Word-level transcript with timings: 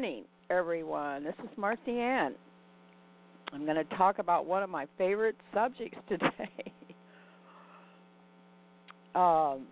Morning, 0.00 0.24
everyone. 0.48 1.22
This 1.24 1.34
is 1.44 1.50
Marcy 1.58 2.00
Ann. 2.00 2.34
I'm 3.52 3.66
going 3.66 3.76
to 3.76 3.96
talk 3.96 4.18
about 4.18 4.46
one 4.46 4.62
of 4.62 4.70
my 4.70 4.86
favorite 4.96 5.36
subjects 5.52 5.98
today 6.08 6.72
um, 9.14 9.66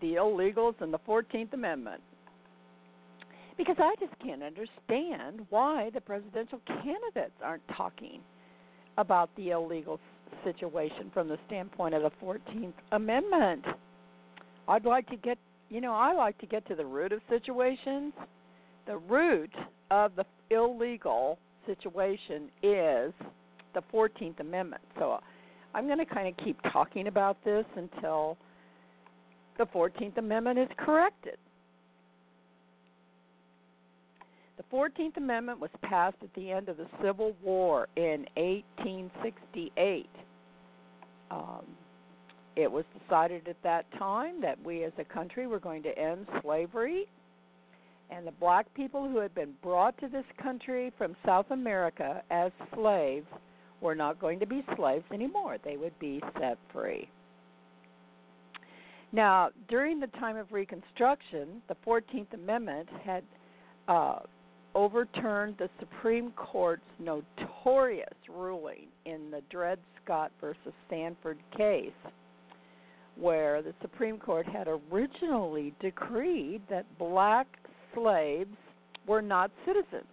the 0.00 0.14
illegals 0.14 0.76
and 0.80 0.94
the 0.94 0.98
14th 1.06 1.52
Amendment. 1.52 2.00
Because 3.58 3.76
I 3.78 3.94
just 4.00 4.18
can't 4.24 4.42
understand 4.42 5.46
why 5.50 5.90
the 5.92 6.00
presidential 6.00 6.62
candidates 6.66 7.36
aren't 7.44 7.68
talking 7.76 8.20
about 8.96 9.28
the 9.36 9.50
illegal 9.50 10.00
situation 10.42 11.10
from 11.12 11.28
the 11.28 11.36
standpoint 11.48 11.94
of 11.94 12.00
the 12.00 12.12
14th 12.24 12.72
Amendment. 12.92 13.66
I'd 14.68 14.86
like 14.86 15.06
to 15.10 15.16
get 15.16 15.36
you 15.68 15.82
know, 15.82 15.92
I 15.92 16.14
like 16.14 16.38
to 16.38 16.46
get 16.46 16.66
to 16.68 16.74
the 16.74 16.84
root 16.84 17.12
of 17.12 17.20
situations. 17.28 18.14
The 18.86 18.98
root 18.98 19.52
of 19.90 20.12
the 20.16 20.24
illegal 20.50 21.38
situation 21.66 22.48
is 22.62 23.12
the 23.74 23.82
14th 23.92 24.40
Amendment. 24.40 24.82
So 24.98 25.20
I'm 25.74 25.86
going 25.86 25.98
to 25.98 26.06
kind 26.06 26.28
of 26.28 26.44
keep 26.44 26.58
talking 26.72 27.06
about 27.06 27.42
this 27.44 27.64
until 27.76 28.36
the 29.58 29.64
14th 29.66 30.18
Amendment 30.18 30.58
is 30.58 30.68
corrected. 30.78 31.36
The 34.56 34.64
14th 34.76 35.16
Amendment 35.16 35.60
was 35.60 35.70
passed 35.82 36.16
at 36.22 36.32
the 36.34 36.50
end 36.50 36.68
of 36.68 36.76
the 36.76 36.86
Civil 37.02 37.34
War 37.42 37.88
in 37.96 38.26
1868. 38.36 40.08
Um, 41.30 41.64
it 42.56 42.70
was 42.70 42.84
decided 43.00 43.48
at 43.48 43.56
that 43.62 43.86
time 43.98 44.40
that 44.42 44.62
we 44.62 44.84
as 44.84 44.92
a 44.98 45.04
country 45.04 45.46
were 45.46 45.58
going 45.58 45.82
to 45.84 45.98
end 45.98 46.26
slavery 46.42 47.06
and 48.14 48.26
the 48.26 48.32
black 48.32 48.72
people 48.74 49.08
who 49.08 49.18
had 49.18 49.34
been 49.34 49.54
brought 49.62 49.98
to 49.98 50.08
this 50.08 50.24
country 50.42 50.92
from 50.98 51.16
South 51.24 51.46
America 51.50 52.22
as 52.30 52.52
slaves 52.74 53.26
were 53.80 53.94
not 53.94 54.20
going 54.20 54.38
to 54.40 54.46
be 54.46 54.64
slaves 54.76 55.04
anymore. 55.12 55.56
They 55.64 55.76
would 55.76 55.98
be 55.98 56.22
set 56.38 56.58
free. 56.72 57.08
Now, 59.12 59.50
during 59.68 60.00
the 60.00 60.06
time 60.18 60.36
of 60.36 60.52
Reconstruction, 60.52 61.62
the 61.68 61.76
14th 61.86 62.32
Amendment 62.32 62.88
had 63.04 63.24
uh, 63.88 64.20
overturned 64.74 65.56
the 65.58 65.68
Supreme 65.78 66.30
Court's 66.32 66.82
notorious 66.98 68.14
ruling 68.28 68.86
in 69.04 69.30
the 69.30 69.42
Dred 69.50 69.78
Scott 70.02 70.32
versus 70.40 70.72
Sandford 70.88 71.38
case 71.56 71.90
where 73.16 73.60
the 73.60 73.74
Supreme 73.82 74.18
Court 74.18 74.46
had 74.46 74.68
originally 74.68 75.74
decreed 75.80 76.62
that 76.70 76.86
black 76.98 77.46
slaves 77.94 78.56
were 79.06 79.22
not 79.22 79.50
citizens. 79.66 80.06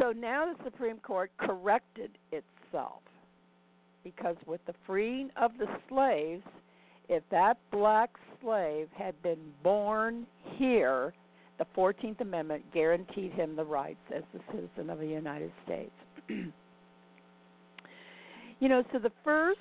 So 0.00 0.12
now 0.12 0.52
the 0.52 0.64
Supreme 0.64 0.98
Court 0.98 1.30
corrected 1.38 2.10
itself 2.32 3.02
because 4.02 4.36
with 4.46 4.60
the 4.66 4.74
freeing 4.86 5.30
of 5.36 5.52
the 5.58 5.66
slaves, 5.88 6.42
if 7.08 7.22
that 7.30 7.58
black 7.70 8.10
slave 8.42 8.88
had 8.96 9.20
been 9.22 9.52
born 9.62 10.26
here, 10.56 11.14
the 11.58 11.66
14th 11.76 12.20
Amendment 12.20 12.64
guaranteed 12.72 13.32
him 13.32 13.56
the 13.56 13.64
rights 13.64 14.00
as 14.14 14.22
a 14.34 14.52
citizen 14.52 14.90
of 14.90 14.98
the 14.98 15.06
United 15.06 15.52
States. 15.64 15.92
you 16.28 16.52
know, 18.68 18.82
so 18.92 18.98
the 18.98 19.12
first 19.22 19.60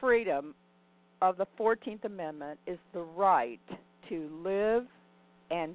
freedom 0.00 0.54
of 1.20 1.36
the 1.36 1.46
14th 1.58 2.04
Amendment 2.04 2.60
is 2.66 2.78
the 2.92 3.00
right 3.00 3.60
to 4.08 4.28
live 4.42 4.86
and 5.50 5.74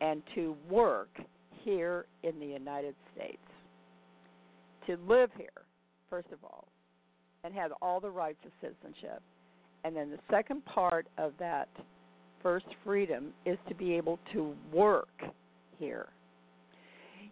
and 0.00 0.22
to 0.34 0.56
work 0.68 1.08
here 1.62 2.06
in 2.22 2.38
the 2.38 2.46
United 2.46 2.94
States. 3.14 3.38
To 4.86 4.98
live 5.08 5.30
here, 5.36 5.64
first 6.10 6.28
of 6.32 6.38
all, 6.44 6.66
and 7.42 7.54
have 7.54 7.72
all 7.80 8.00
the 8.00 8.10
rights 8.10 8.38
of 8.44 8.50
citizenship. 8.60 9.22
And 9.84 9.96
then 9.96 10.10
the 10.10 10.18
second 10.30 10.64
part 10.66 11.06
of 11.16 11.32
that 11.38 11.68
first 12.42 12.66
freedom 12.84 13.32
is 13.46 13.56
to 13.68 13.74
be 13.74 13.94
able 13.94 14.18
to 14.32 14.54
work 14.72 15.22
here. 15.78 16.08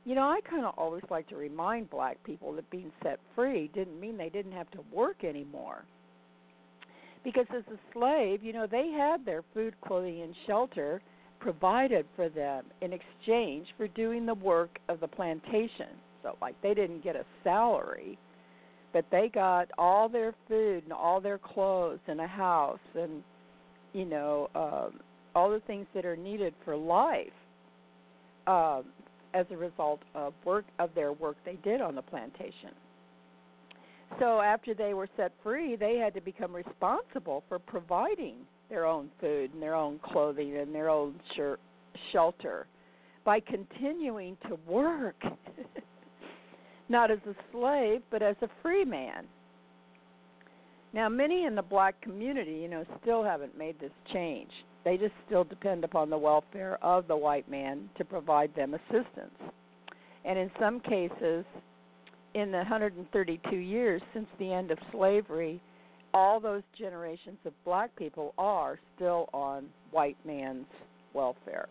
You 0.05 0.15
know, 0.15 0.23
I 0.23 0.41
kind 0.49 0.65
of 0.65 0.75
always 0.77 1.05
like 1.11 1.29
to 1.29 1.37
remind 1.37 1.91
black 1.91 2.23
people 2.25 2.53
that 2.55 2.69
being 2.71 2.91
set 3.03 3.21
free 3.35 3.71
didn't 3.75 4.01
mean 4.01 4.17
they 4.17 4.31
didn't 4.31 4.53
have 4.53 4.71
to 4.73 4.81
work 4.93 5.25
anymore 5.25 5.85
because 7.25 7.47
as 7.57 7.63
a 7.73 7.79
slave, 7.93 8.43
you 8.43 8.53
know, 8.53 8.67
they 8.67 8.89
had 8.89 9.25
their 9.25 9.43
food, 9.55 9.75
clothing, 9.87 10.23
and 10.23 10.35
shelter 10.47 11.01
provided 11.41 12.07
for 12.15 12.29
them 12.29 12.65
in 12.81 12.93
exchange 12.93 13.67
for 13.77 13.89
doing 13.89 14.27
the 14.27 14.35
work 14.35 14.79
of 14.89 15.01
the 15.01 15.09
plantation. 15.09 15.89
So, 16.23 16.37
like, 16.41 16.61
they 16.63 16.75
didn't 16.75 17.03
get 17.03 17.17
a 17.17 17.25
salary, 17.43 18.19
but 18.93 19.05
they 19.11 19.29
got 19.33 19.69
all 19.77 20.09
their 20.09 20.35
food 20.49 20.85
and 20.85 20.93
all 20.93 21.21
their 21.21 21.39
clothes 21.39 21.99
and 22.07 22.21
a 22.21 22.27
house 22.27 22.79
and, 22.95 23.23
you 23.93 24.05
know, 24.05 24.49
um, 24.55 25.01
all 25.35 25.51
the 25.51 25.61
things 25.61 25.87
that 25.95 26.05
are 26.05 26.17
needed 26.17 26.55
for 26.65 26.77
life 26.77 27.33
um, 28.47 28.85
as 29.35 29.47
a 29.51 29.57
result 29.57 30.01
of 30.15 30.33
work 30.45 30.65
of 30.79 30.91
their 30.95 31.13
work 31.13 31.37
they 31.45 31.59
did 31.65 31.81
on 31.81 31.95
the 31.95 32.03
plantation 32.03 32.71
so 34.19 34.41
after 34.41 34.75
they 34.75 34.95
were 34.95 35.09
set 35.17 35.33
free, 35.43 35.77
they 35.77 35.97
had 35.97 36.15
to 36.15 36.21
become 36.21 36.55
responsible 36.55 37.45
for 37.49 37.59
providing 37.59 38.37
their 38.69 38.87
own 38.87 39.11
food 39.21 39.53
and 39.53 39.63
their 39.63 39.75
own 39.75 39.99
clothing 40.03 40.57
and 40.57 40.75
their 40.75 40.89
own 40.89 41.15
shir- 41.37 41.59
shelter 42.13 42.67
by 43.25 43.39
continuing 43.41 44.37
to 44.49 44.57
work, 44.67 45.21
not 46.89 47.11
as 47.11 47.19
a 47.29 47.35
slave, 47.53 48.03
but 48.11 48.23
as 48.23 48.37
a 48.43 48.49
free 48.63 48.85
man. 48.85 49.25
Now, 50.93 51.09
many 51.09 51.45
in 51.45 51.55
the 51.55 51.63
black 51.63 52.01
community, 52.01 52.53
you 52.53 52.69
know, 52.69 52.85
still 53.01 53.23
haven't 53.25 53.57
made 53.57 53.79
this 53.81 53.93
change. 54.13 54.51
They 54.85 54.97
just 54.97 55.15
still 55.27 55.45
depend 55.45 55.85
upon 55.85 56.11
the 56.11 56.19
welfare 56.19 56.79
of 56.83 57.09
the 57.09 57.17
white 57.17 57.49
man 57.49 57.89
to 57.97 58.05
provide 58.05 58.55
them 58.55 58.75
assistance. 58.75 59.39
And 60.25 60.39
in 60.39 60.51
some 60.59 60.81
cases, 60.81 61.45
in 62.35 62.51
the 62.51 62.59
132 62.59 63.57
years 63.57 64.03
since 64.15 64.27
the 64.39 64.53
end 64.53 64.71
of 64.71 64.79
slavery, 64.91 65.61
all 66.15 66.41
those 66.41 66.63
generations 66.79 67.39
of 67.45 67.53
black 67.65 67.95
people 67.97 68.35
are 68.39 68.79
still 68.97 69.29
on 69.33 69.67
white 69.91 70.17
man's 70.25 70.67
welfare. 71.15 71.69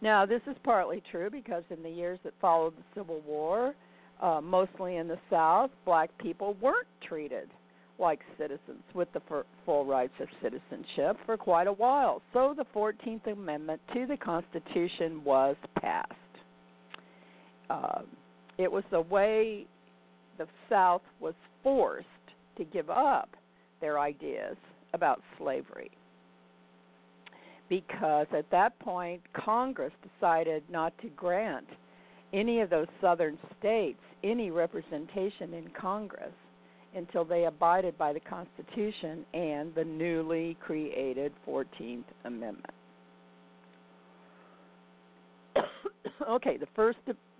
Now, 0.00 0.24
this 0.26 0.42
is 0.46 0.56
partly 0.62 1.02
true 1.10 1.28
because 1.30 1.64
in 1.70 1.82
the 1.82 1.90
years 1.90 2.20
that 2.24 2.32
followed 2.40 2.74
the 2.76 3.00
Civil 3.00 3.20
War, 3.26 3.74
uh, 4.22 4.40
mostly 4.40 4.96
in 4.96 5.08
the 5.08 5.18
South, 5.30 5.70
black 5.84 6.10
people 6.18 6.56
weren't 6.60 6.86
treated 7.06 7.48
like 7.98 8.20
citizens 8.38 8.82
with 8.94 9.08
the 9.12 9.20
full 9.66 9.84
rights 9.84 10.12
of 10.20 10.28
citizenship 10.40 11.16
for 11.26 11.36
quite 11.36 11.66
a 11.66 11.72
while. 11.72 12.22
So 12.32 12.54
the 12.56 12.64
14th 12.74 13.26
Amendment 13.26 13.80
to 13.92 14.06
the 14.06 14.16
Constitution 14.16 15.22
was 15.24 15.56
passed. 15.80 16.12
Uh, 17.68 18.02
it 18.58 18.70
was 18.70 18.84
the 18.90 19.00
way 19.00 19.66
the 20.36 20.46
South 20.68 21.02
was 21.20 21.34
forced 21.62 22.06
to 22.56 22.64
give 22.64 22.90
up 22.90 23.30
their 23.80 23.98
ideas 23.98 24.56
about 24.92 25.22
slavery. 25.38 25.90
because 27.68 28.26
at 28.32 28.50
that 28.50 28.78
point 28.78 29.20
Congress 29.34 29.92
decided 30.02 30.62
not 30.70 30.96
to 31.02 31.08
grant 31.10 31.66
any 32.32 32.60
of 32.60 32.70
those 32.70 32.86
southern 33.00 33.38
states 33.58 34.00
any 34.24 34.50
representation 34.50 35.54
in 35.54 35.68
Congress 35.78 36.32
until 36.94 37.24
they 37.24 37.44
abided 37.44 37.96
by 37.98 38.12
the 38.12 38.20
Constitution 38.20 39.24
and 39.34 39.74
the 39.74 39.84
newly 39.84 40.56
created 40.60 41.32
14th 41.46 42.04
Amendment. 42.24 42.74
okay, 46.28 46.56
the 46.56 46.66
first 46.74 46.98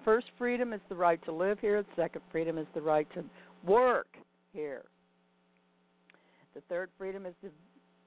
first 0.09 0.29
freedom 0.39 0.73
is 0.73 0.81
the 0.89 0.95
right 0.95 1.23
to 1.27 1.31
live 1.31 1.59
here, 1.61 1.83
the 1.83 1.89
second 1.95 2.23
freedom 2.33 2.57
is 2.57 2.67
the 2.75 2.81
right 2.81 3.07
to 3.13 3.23
work 3.63 4.07
here. 4.55 4.85
The 6.55 6.63
third 6.71 6.89
freedom 6.97 7.27
is 7.27 7.35
to 7.43 7.51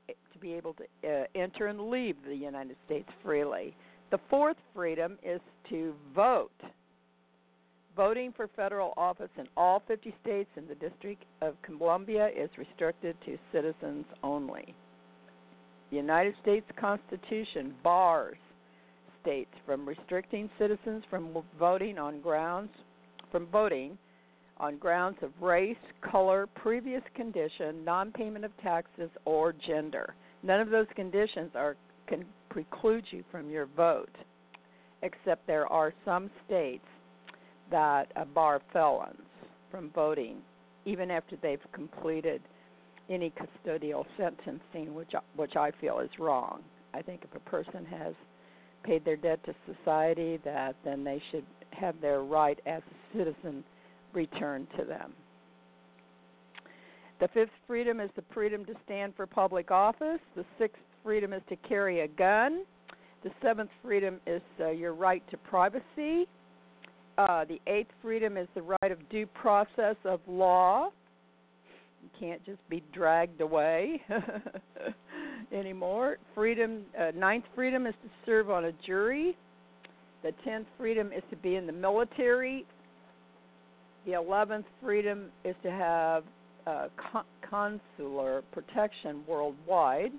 to 0.08 0.40
be 0.40 0.54
able 0.54 0.74
to 0.74 0.84
uh, 1.08 1.26
enter 1.36 1.68
and 1.68 1.92
leave 1.92 2.16
the 2.28 2.36
United 2.36 2.76
States 2.88 3.08
freely. 3.24 3.76
The 4.10 4.18
fourth 4.32 4.58
freedom 4.74 5.20
is 5.24 5.40
to 5.70 5.94
vote. 6.16 6.52
Voting 7.96 8.34
for 8.36 8.50
federal 8.56 8.96
office 8.98 9.30
in 9.38 9.46
all 9.56 9.84
50 9.88 10.16
states 10.24 10.50
and 10.56 10.68
the 10.68 10.76
District 10.76 11.24
of 11.44 11.54
Columbia 11.62 12.30
is 12.36 12.50
restricted 12.58 13.16
to 13.28 13.38
citizens 13.54 14.06
only. 14.24 14.74
The 15.92 15.98
United 15.98 16.34
States 16.42 16.66
Constitution 16.80 17.76
bars 17.84 18.38
states 19.22 19.52
from 19.66 19.88
restricting 19.88 20.50
citizens 20.58 21.04
from 21.10 21.30
voting 21.60 21.98
on 21.98 22.22
grounds 22.22 22.70
from 23.32 23.48
voting 23.48 23.98
on 24.58 24.78
grounds 24.78 25.18
of 25.22 25.32
race, 25.42 25.78
color, 26.02 26.48
previous 26.56 27.02
condition, 27.16 27.84
non-payment 27.84 28.46
of 28.46 28.52
taxes, 28.62 29.10
or 29.26 29.54
gender. 29.54 30.14
None 30.44 30.60
of 30.60 30.70
those 30.70 30.88
conditions 30.96 31.52
are 31.56 31.76
can 32.08 32.26
preclude 32.50 33.06
you 33.10 33.24
from 33.32 33.50
your 33.50 33.66
vote, 33.66 34.14
except 35.02 35.48
there 35.48 35.66
are 35.68 35.94
some 36.04 36.30
states 36.46 36.86
that 37.72 38.08
bar 38.34 38.62
felons 38.74 39.18
from 39.72 39.90
voting, 39.92 40.38
even 40.86 41.10
after 41.10 41.38
they've 41.42 41.60
completed 41.72 42.42
any 43.10 43.32
custodial 43.32 44.06
sentencing, 44.18 44.94
which 44.94 45.14
which 45.36 45.56
I 45.56 45.72
feel 45.80 46.00
is 46.00 46.10
wrong. 46.20 46.62
I 46.94 47.02
think 47.02 47.22
if 47.24 47.34
a 47.36 47.50
person 47.50 47.86
has 47.86 48.14
paid 48.84 49.06
their 49.06 49.16
debt 49.16 49.40
to 49.46 49.56
society, 49.76 50.40
that 50.44 50.76
then 50.84 51.04
they 51.04 51.22
should 51.32 51.46
have 51.72 52.00
their 52.02 52.22
right 52.22 52.60
as 52.66 52.82
a 52.82 53.18
citizen 53.18 53.64
returned 54.14 54.68
to 54.78 54.86
them. 54.86 55.14
The 57.20 57.28
fifth 57.30 57.52
freedom 57.68 58.00
is 58.00 58.10
the 58.16 58.24
freedom 58.34 58.66
to 58.66 58.74
stand 58.84 59.14
for 59.16 59.28
public 59.28 59.70
office. 59.70 60.20
The 60.36 60.46
sixth 60.58 60.82
freedom 61.04 61.34
is 61.34 61.42
to 61.50 61.56
carry 61.58 62.02
a 62.02 62.08
gun. 62.08 62.64
The 63.24 63.30
seventh 63.44 63.70
freedom 63.84 64.20
is 64.26 64.42
uh, 64.60 64.72
your 64.72 64.94
right 64.94 65.22
to 65.30 65.38
privacy. 65.38 66.28
Uh, 67.18 67.46
the 67.46 67.62
eighth 67.68 67.92
freedom 68.02 68.38
is 68.38 68.48
the 68.56 68.64
right 68.64 68.92
of 68.92 69.08
due 69.10 69.28
process 69.28 69.96
of 70.04 70.20
law. 70.28 70.90
You 72.02 72.10
can't 72.20 72.44
just 72.44 72.68
be 72.70 72.82
dragged 72.92 73.42
away 73.42 74.02
anymore. 75.54 76.18
Freedom, 76.34 76.82
uh, 77.00 77.12
ninth 77.16 77.46
freedom 77.56 77.86
is 77.86 77.94
to 78.04 78.10
serve 78.26 78.50
on 78.50 78.66
a 78.66 78.72
jury. 78.86 79.36
The 80.24 80.34
tenth 80.44 80.68
freedom 80.78 81.12
is 81.12 81.24
to 81.30 81.36
be 81.36 81.56
in 81.56 81.66
the 81.66 81.74
military. 81.74 82.66
The 84.06 84.14
11th 84.14 84.66
freedom 84.82 85.28
is 85.44 85.56
to 85.64 85.72
have 85.72 86.24
uh, 86.66 86.88
con- 87.12 87.80
consular 87.98 88.44
protection 88.52 89.24
worldwide. 89.28 90.12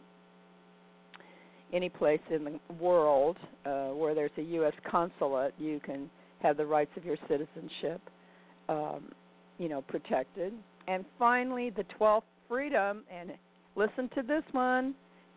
Any 1.73 1.89
place 1.89 2.21
in 2.31 2.45
the 2.45 2.61
world 2.75 3.39
uh, 3.65 3.89
where 3.89 4.15
there's 4.15 4.31
a 4.37 4.43
U.S. 4.43 4.75
consulate, 4.91 5.55
you 5.59 5.81
can 5.81 6.11
have 6.43 6.57
the 6.57 6.67
rights 6.67 6.91
of 6.97 7.05
your 7.05 7.17
citizenship, 7.29 8.01
um, 8.69 9.13
you 9.59 9.69
know, 9.69 9.83
protected. 9.83 10.53
And 10.89 11.05
finally, 11.19 11.71
the 11.71 11.85
12th 11.99 12.23
freedom, 12.49 13.05
and 13.11 13.33
listen 13.77 14.11
to 14.17 14.23
this 14.23 14.43
one: 14.53 14.95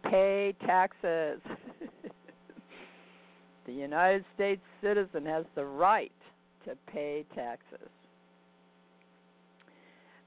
pay 0.10 0.56
taxes. 0.66 1.40
the 3.66 3.74
United 3.74 4.24
States 4.36 4.62
citizen 4.82 5.26
has 5.26 5.46
the 5.56 5.66
right 5.66 6.12
to 6.66 6.76
pay 6.92 7.26
taxes. 7.36 7.90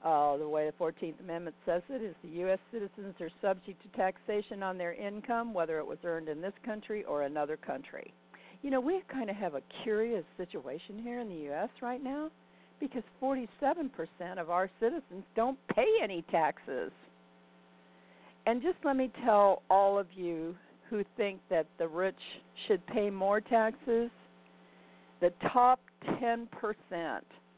Uh, 0.04 0.36
the 0.36 0.48
way 0.48 0.66
the 0.66 0.84
14th 0.84 1.18
Amendment 1.20 1.56
says 1.66 1.82
it 1.88 2.02
is 2.02 2.14
the 2.22 2.38
U.S. 2.40 2.60
citizens 2.72 3.14
are 3.20 3.30
subject 3.42 3.82
to 3.82 3.98
taxation 3.98 4.62
on 4.62 4.78
their 4.78 4.92
income, 4.92 5.52
whether 5.52 5.78
it 5.78 5.86
was 5.86 5.98
earned 6.04 6.28
in 6.28 6.40
this 6.40 6.52
country 6.64 7.04
or 7.04 7.22
another 7.22 7.56
country. 7.56 8.12
You 8.62 8.70
know, 8.70 8.80
we 8.80 9.02
kind 9.12 9.28
of 9.28 9.36
have 9.36 9.54
a 9.54 9.62
curious 9.82 10.24
situation 10.36 11.00
here 11.02 11.20
in 11.20 11.28
the 11.28 11.42
U.S. 11.46 11.68
right 11.82 12.02
now 12.02 12.30
because 12.78 13.02
47% 13.20 13.88
of 14.38 14.50
our 14.50 14.70
citizens 14.78 15.24
don't 15.34 15.58
pay 15.74 15.88
any 16.00 16.22
taxes. 16.30 16.92
And 18.48 18.62
just 18.62 18.78
let 18.82 18.96
me 18.96 19.10
tell 19.26 19.60
all 19.68 19.98
of 19.98 20.06
you 20.14 20.56
who 20.88 21.04
think 21.18 21.38
that 21.50 21.66
the 21.76 21.86
rich 21.86 22.16
should 22.66 22.84
pay 22.86 23.10
more 23.10 23.42
taxes 23.42 24.10
the 25.20 25.34
top 25.52 25.80
10% 26.22 26.46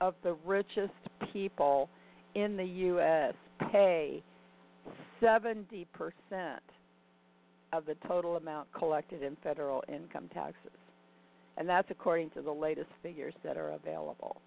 of 0.01 0.15
the 0.25 0.35
richest 0.45 0.91
people 1.33 1.89
in 2.35 2.57
the 2.57 2.65
U.S. 2.65 3.35
pay 3.71 4.21
70% 5.23 5.87
of 7.73 7.87
the 7.87 7.95
total 8.09 8.37
amount 8.37 8.67
collected 8.73 9.23
in 9.23 9.37
federal 9.45 9.85
income 9.87 10.29
taxes. 10.35 10.73
And 11.57 11.69
that's 11.69 11.89
according 11.93 12.31
to 12.31 12.43
the 12.43 12.51
latest 12.51 12.91
figures 13.01 13.35
that 13.45 13.57
are 13.57 13.71
available. 13.75 14.41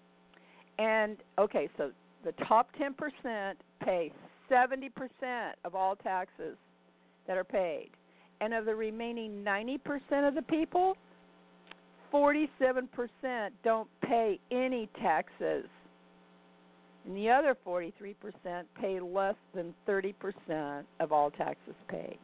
And 0.78 1.16
okay, 1.38 1.70
so 1.78 1.90
the 2.22 2.32
top 2.46 2.68
10% 2.78 3.54
pay 3.82 4.12
70% 4.50 4.90
of 5.64 5.74
all 5.74 5.96
taxes 5.96 6.56
that 7.26 7.36
are 7.36 7.44
paid. 7.44 7.90
And 8.40 8.52
of 8.52 8.64
the 8.64 8.74
remaining 8.74 9.44
90% 9.44 10.28
of 10.28 10.34
the 10.34 10.42
people, 10.42 10.96
47% 12.12 12.88
don't 13.62 13.88
pay 14.02 14.38
any 14.50 14.88
taxes 15.00 15.66
and 17.04 17.16
the 17.16 17.30
other 17.30 17.56
43% 17.66 18.14
pay 18.80 19.00
less 19.00 19.34
than 19.54 19.74
30% 19.86 20.84
of 21.00 21.12
all 21.12 21.30
taxes 21.30 21.74
paid. 21.88 22.18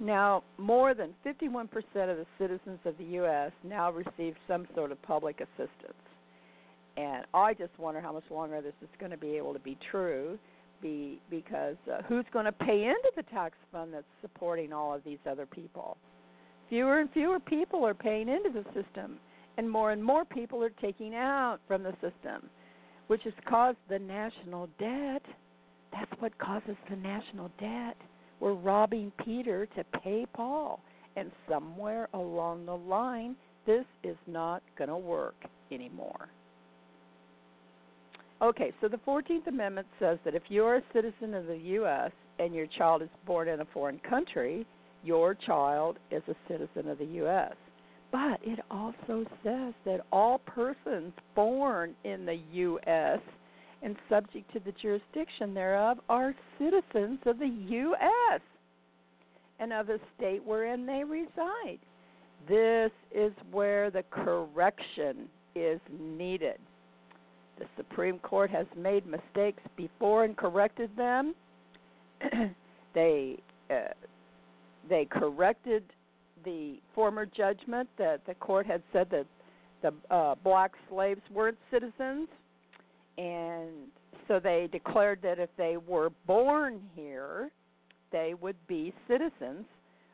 Now, 0.00 0.42
more 0.58 0.92
than 0.92 1.14
51% 1.24 1.64
of 1.64 2.16
the 2.16 2.26
citizens 2.38 2.78
of 2.84 2.98
the 2.98 3.04
U.S. 3.04 3.52
now 3.64 3.90
receive 3.90 4.34
some 4.48 4.66
sort 4.74 4.92
of 4.92 5.00
public 5.02 5.40
assistance. 5.40 5.94
And 6.96 7.24
I 7.34 7.52
just 7.54 7.78
wonder 7.78 8.00
how 8.00 8.12
much 8.12 8.24
longer 8.30 8.60
this 8.62 8.74
is 8.82 8.88
going 8.98 9.10
to 9.10 9.18
be 9.18 9.36
able 9.36 9.52
to 9.52 9.58
be 9.58 9.76
true 9.90 10.38
be, 10.80 11.20
because 11.30 11.76
uh, 11.92 12.02
who's 12.08 12.24
going 12.32 12.44
to 12.46 12.52
pay 12.52 12.84
into 12.84 13.10
the 13.16 13.22
tax 13.24 13.56
fund 13.72 13.92
that's 13.92 14.04
supporting 14.22 14.72
all 14.72 14.94
of 14.94 15.02
these 15.04 15.18
other 15.28 15.46
people? 15.46 15.96
Fewer 16.68 17.00
and 17.00 17.10
fewer 17.12 17.38
people 17.38 17.86
are 17.86 17.94
paying 17.94 18.28
into 18.28 18.50
the 18.50 18.64
system 18.72 19.18
and 19.58 19.70
more 19.70 19.92
and 19.92 20.02
more 20.02 20.24
people 20.24 20.62
are 20.62 20.70
taking 20.70 21.14
out 21.14 21.58
from 21.66 21.82
the 21.82 21.92
system, 21.92 22.48
which 23.06 23.22
has 23.24 23.32
caused 23.48 23.78
the 23.88 23.98
national 23.98 24.68
debt. 24.78 25.22
That's 25.92 26.10
what 26.20 26.36
causes 26.38 26.76
the 26.90 26.96
national 26.96 27.50
debt. 27.58 27.96
We're 28.40 28.54
robbing 28.54 29.12
Peter 29.24 29.66
to 29.76 29.84
pay 30.02 30.26
Paul. 30.34 30.80
And 31.16 31.30
somewhere 31.48 32.08
along 32.12 32.66
the 32.66 32.76
line, 32.76 33.36
this 33.66 33.86
is 34.04 34.16
not 34.26 34.62
going 34.76 34.90
to 34.90 34.98
work 34.98 35.36
anymore. 35.72 36.28
Okay, 38.42 38.72
so 38.82 38.88
the 38.88 38.98
14th 38.98 39.46
Amendment 39.46 39.86
says 39.98 40.18
that 40.24 40.34
if 40.34 40.42
you're 40.48 40.76
a 40.76 40.82
citizen 40.92 41.32
of 41.32 41.46
the 41.46 41.56
U.S. 41.56 42.10
and 42.38 42.54
your 42.54 42.66
child 42.66 43.00
is 43.00 43.08
born 43.24 43.48
in 43.48 43.60
a 43.60 43.64
foreign 43.72 43.98
country, 44.00 44.66
your 45.02 45.34
child 45.34 45.98
is 46.10 46.22
a 46.28 46.34
citizen 46.46 46.90
of 46.90 46.98
the 46.98 47.06
U.S. 47.06 47.54
But 48.12 48.40
it 48.42 48.58
also 48.70 49.24
says 49.42 49.72
that 49.86 50.00
all 50.12 50.38
persons 50.40 51.14
born 51.34 51.94
in 52.04 52.26
the 52.26 52.38
U.S. 52.52 53.20
and 53.82 53.96
subject 54.10 54.52
to 54.52 54.60
the 54.60 54.72
jurisdiction 54.82 55.54
thereof 55.54 55.98
are 56.10 56.34
citizens 56.58 57.20
of 57.24 57.38
the 57.38 57.48
U.S. 57.68 58.40
and 59.60 59.72
of 59.72 59.86
the 59.86 59.98
state 60.16 60.44
wherein 60.44 60.84
they 60.84 61.04
reside. 61.04 61.78
This 62.46 62.92
is 63.14 63.32
where 63.50 63.90
the 63.90 64.04
correction 64.10 65.30
is 65.54 65.80
needed. 65.98 66.58
The 67.58 67.66
Supreme 67.76 68.18
Court 68.18 68.50
has 68.50 68.66
made 68.76 69.06
mistakes 69.06 69.62
before 69.76 70.24
and 70.24 70.36
corrected 70.36 70.90
them. 70.96 71.34
they 72.94 73.38
uh, 73.70 73.92
they 74.88 75.04
corrected 75.06 75.82
the 76.44 76.76
former 76.94 77.26
judgment 77.26 77.88
that 77.98 78.24
the 78.26 78.34
court 78.34 78.66
had 78.66 78.82
said 78.92 79.08
that 79.10 79.26
the 79.82 80.14
uh, 80.14 80.34
black 80.44 80.72
slaves 80.88 81.20
weren't 81.32 81.58
citizens, 81.70 82.28
and 83.18 83.70
so 84.28 84.38
they 84.38 84.68
declared 84.70 85.20
that 85.22 85.38
if 85.38 85.50
they 85.56 85.76
were 85.76 86.10
born 86.26 86.80
here 86.94 87.50
they 88.12 88.34
would 88.40 88.56
be 88.66 88.94
citizens 89.08 89.64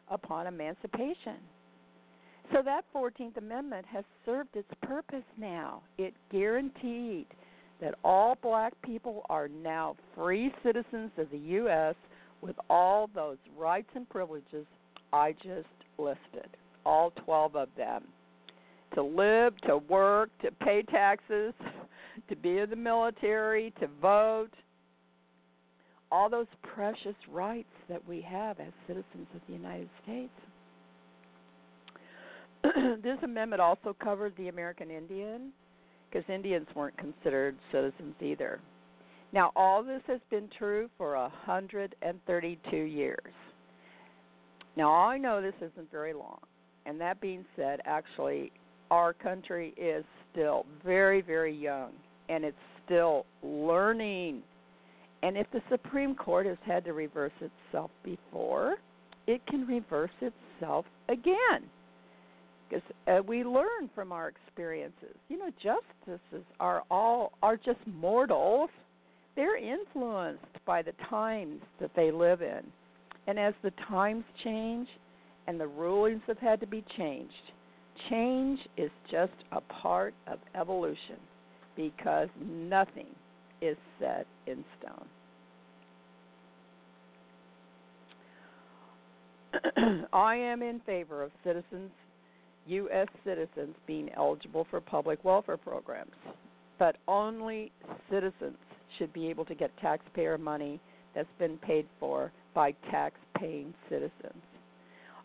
upon 0.09 0.47
emancipation. 0.47 1.37
So 2.53 2.61
that 2.63 2.85
14th 2.95 3.39
Amendment 3.39 3.87
has 3.87 4.05
served 4.27 4.57
its 4.57 4.69
purpose 4.83 5.25
now. 5.39 5.83
It 5.97 6.13
guaranteed 6.31 7.27
that 7.81 7.95
all 8.05 8.37
black 8.43 8.75
people 8.83 9.25
are 9.31 9.49
now 9.49 9.97
free 10.15 10.53
citizens 10.63 11.11
of 11.17 11.31
the 11.31 11.39
U.S. 11.39 11.95
with 12.43 12.57
all 12.69 13.09
those 13.15 13.39
rights 13.57 13.89
and 13.95 14.09
privileges 14.09 14.67
I 15.15 15.33
just 15.33 15.67
listed, 15.99 16.49
all 16.85 17.13
12 17.25 17.57
of 17.57 17.69
them. 17.77 18.05
To 18.95 19.03
live, 19.03 19.59
to 19.63 19.79
work, 19.79 20.29
to 20.43 20.51
pay 20.51 20.83
taxes, 20.83 21.55
to 22.29 22.37
be 22.37 22.59
in 22.59 22.69
the 22.69 22.77
military, 22.77 23.73
to 23.81 23.89
vote, 24.01 24.51
all 26.11 26.29
those 26.29 26.47
precious 26.75 27.17
rights 27.31 27.73
that 27.89 28.07
we 28.07 28.21
have 28.21 28.61
as 28.61 28.73
citizens 28.87 29.27
of 29.35 29.41
the 29.49 29.55
United 29.55 29.89
States. 30.03 30.31
this 33.03 33.19
amendment 33.23 33.61
also 33.61 33.97
covered 34.03 34.35
the 34.37 34.49
American 34.49 34.91
Indian 34.91 35.53
because 36.11 36.29
Indians 36.29 36.67
weren't 36.75 36.97
considered 36.97 37.57
citizens 37.73 38.15
either. 38.21 38.61
Now, 39.33 39.51
all 39.57 39.83
this 39.83 40.03
has 40.07 40.21
been 40.31 40.49
true 40.59 40.91
for 40.99 41.17
132 41.17 42.77
years. 42.77 43.19
Now, 44.77 44.93
I 44.93 45.19
know 45.19 45.41
this 45.41 45.55
isn't 45.57 45.91
very 45.91 46.13
long, 46.13 46.39
and 46.87 47.01
that 47.01 47.21
being 47.21 47.45
said, 47.57 47.81
actually, 47.85 48.53
our 48.91 49.15
country 49.15 49.73
is 49.77 50.05
still 50.31 50.67
very, 50.85 51.23
very 51.23 51.55
young, 51.55 51.93
and 52.29 52.45
it's 52.45 52.57
still 52.85 53.25
learning. 53.43 54.43
And 55.23 55.37
if 55.37 55.47
the 55.53 55.63
Supreme 55.71 56.15
Court 56.15 56.47
has 56.47 56.59
had 56.67 56.85
to 56.85 56.93
reverse 56.93 57.33
itself 57.41 57.91
before, 58.05 58.77
it 59.27 59.41
can 59.47 59.67
reverse 59.67 60.11
itself 60.21 60.85
again 61.09 61.69
uh, 63.07 63.23
we 63.27 63.45
learn 63.45 63.91
from 63.95 64.13
our 64.13 64.29
experiences. 64.29 65.15
You 65.29 65.39
know, 65.39 65.51
justices 65.63 66.45
are 66.61 66.83
all 66.91 67.33
are 67.43 67.57
just 67.57 67.79
mortals. 67.87 68.71
They're 69.37 69.57
influenced 69.57 70.45
by 70.67 70.83
the 70.83 70.93
times 71.09 71.63
that 71.81 71.91
they 71.97 72.11
live 72.11 72.43
in, 72.43 72.61
and 73.27 73.39
as 73.39 73.55
the 73.63 73.73
times 73.89 74.25
change, 74.45 74.89
and 75.47 75.59
the 75.59 75.67
rulings 75.67 76.23
have 76.27 76.39
had 76.39 76.61
to 76.61 76.67
be 76.67 76.85
changed, 76.97 77.33
change 78.11 78.61
is 78.77 78.91
just 79.11 79.33
a 79.53 79.61
part 79.61 80.15
of 80.27 80.39
evolution, 80.55 81.17
because 81.77 82.29
nothing 82.45 83.07
is 83.61 83.77
set 83.99 84.27
in 84.47 84.65
stone. 84.79 85.07
I 90.13 90.37
am 90.37 90.63
in 90.63 90.81
favor 90.81 91.23
of 91.23 91.31
citizens 91.45 91.91
U.S. 92.67 93.09
citizens 93.25 93.75
being 93.87 94.11
eligible 94.17 94.67
for 94.71 94.81
public 94.81 95.25
welfare 95.25 95.57
programs, 95.57 96.13
but 96.79 96.97
only 97.09 97.73
citizens 98.11 98.57
should 98.99 99.13
be 99.13 99.29
able 99.29 99.45
to 99.47 99.55
get 99.55 99.71
taxpayer 99.81 100.39
money 100.39 100.81
that's 101.15 101.29
been 101.39 101.59
paid 101.59 101.87
for 101.99 102.33
by 102.55 102.73
tax 102.91 103.17
paying 103.39 103.75
citizens. 103.89 104.43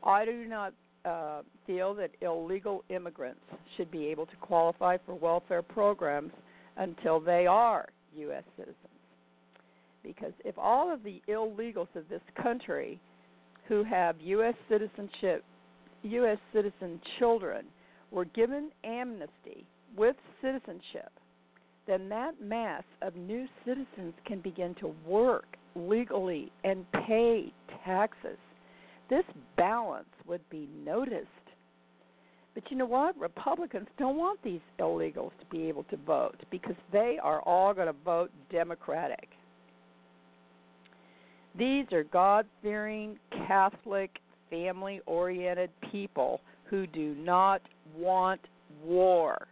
I 0.04 0.26
do 0.26 0.46
not 0.46 0.74
uh, 1.06 1.42
feel 1.66 1.94
that 1.96 2.12
illegal 2.22 2.84
immigrants 2.90 3.42
should 3.76 3.92
be 3.92 4.06
able 4.08 4.26
to 4.26 4.36
qualify 4.38 4.98
for 5.06 5.16
welfare 5.16 5.62
programs 5.62 6.32
until 6.78 7.20
they 7.20 7.46
are 7.48 7.88
U.S. 8.16 8.44
citizens. 8.56 8.78
Because 10.04 10.34
if 10.46 10.58
all 10.58 10.92
of 10.94 11.04
the 11.04 11.22
illegals 11.28 11.94
of 11.96 12.08
this 12.10 12.22
country 12.42 13.00
who 13.68 13.84
have 13.84 14.16
U.S. 14.22 14.54
citizenship 14.70 15.44
U.S. 16.08 16.38
citizen 16.54 17.00
children 17.20 17.66
were 18.12 18.26
given 18.26 18.72
amnesty 18.84 19.66
with 19.96 20.16
citizenship, 20.42 21.12
then 21.88 22.10
that 22.10 22.42
mass 22.42 22.84
of 23.02 23.16
new 23.16 23.48
citizens 23.66 24.14
can 24.26 24.42
begin 24.42 24.76
to 24.76 24.94
work 25.06 25.46
legally 25.76 26.52
and 26.64 26.86
pay 27.08 27.52
taxes. 27.86 28.38
This 29.10 29.24
balance 29.56 30.10
would 30.26 30.48
be 30.50 30.68
noticed. 30.86 31.28
But 32.54 32.70
you 32.72 32.78
know 32.78 32.86
what? 32.86 33.18
Republicans 33.20 33.88
don't 33.98 34.18
want 34.18 34.44
these 34.44 34.62
illegals 34.80 35.32
to 35.40 35.46
be 35.52 35.70
able 35.70 35.84
to 35.86 35.98
vote 35.98 36.38
because 36.50 36.76
they 36.92 37.18
are 37.22 37.42
all 37.42 37.74
going 37.74 37.88
to 37.88 37.96
vote 38.04 38.32
Democratic. 38.52 39.30
These 41.58 41.86
are 41.92 42.04
God 42.04 42.46
fearing, 42.62 43.18
Catholic, 43.48 44.12
family 44.50 45.02
oriented 45.06 45.70
people 45.92 46.42
who 46.70 46.88
do 46.88 47.16
not 47.16 47.62
want 47.96 48.42
war. 48.84 49.48